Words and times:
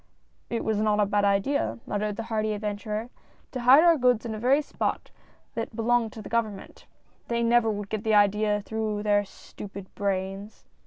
"It 0.49 0.63
was 0.65 0.79
not 0.81 0.99
a 0.99 1.05
bad 1.05 1.25
idea," 1.25 1.77
muttered 1.85 2.15
the 2.15 2.23
hardy 2.23 2.57
adven 2.57 2.75
turer, 2.79 3.09
"to 3.51 3.59
hide 3.59 3.83
our 3.83 3.99
goods 3.99 4.25
in 4.25 4.31
the 4.31 4.39
very 4.39 4.63
spot 4.63 5.11
that 5.53 5.53
54 5.53 5.53
THE 5.53 5.59
NIGHT 5.59 5.63
AFTER. 5.67 5.75
belonged 5.75 6.13
to 6.13 6.21
the 6.23 6.29
government. 6.29 6.85
They 7.27 7.43
never 7.43 7.69
would 7.69 7.89
get 7.89 8.03
the 8.03 8.15
idea 8.15 8.61
through 8.61 9.03
their 9.03 9.23
stupid 9.25 9.93
brains 9.93 10.65